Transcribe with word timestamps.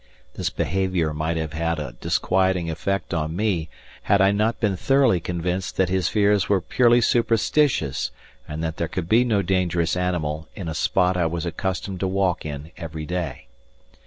This 0.33 0.49
behaviour 0.49 1.13
might 1.13 1.37
have 1.37 1.53
had 1.53 1.77
a 1.77 1.91
disquieting 2.01 2.71
effect 2.71 3.13
on 3.13 3.35
me 3.35 3.69
had 4.01 4.19
I 4.19 4.31
not 4.31 4.59
been 4.59 4.75
thoroughly 4.75 5.19
convinced 5.19 5.77
that 5.77 5.89
his 5.89 6.07
fears 6.09 6.49
were 6.49 6.59
purely 6.59 7.01
superstitious 7.01 8.09
and 8.47 8.63
that 8.63 8.77
there 8.77 8.87
could 8.87 9.07
be 9.07 9.23
no 9.23 9.43
dangerous 9.43 9.95
animal 9.95 10.47
in 10.55 10.67
a 10.67 10.73
spot 10.73 11.17
I 11.17 11.27
was 11.27 11.45
accustomed 11.45 11.99
to 11.99 12.07
walk 12.07 12.47
in 12.47 12.71
every 12.77 13.05
day. 13.05 13.45